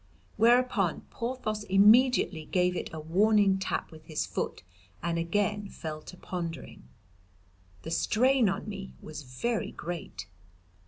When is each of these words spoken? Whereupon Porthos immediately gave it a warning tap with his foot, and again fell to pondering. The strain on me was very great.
Whereupon 0.35 1.01
Porthos 1.11 1.63
immediately 1.65 2.45
gave 2.45 2.75
it 2.75 2.89
a 2.91 2.99
warning 2.99 3.59
tap 3.59 3.91
with 3.91 4.05
his 4.05 4.25
foot, 4.25 4.63
and 5.03 5.19
again 5.19 5.69
fell 5.69 6.01
to 6.01 6.17
pondering. 6.17 6.85
The 7.83 7.91
strain 7.91 8.49
on 8.49 8.67
me 8.67 8.95
was 8.99 9.21
very 9.21 9.71
great. 9.71 10.25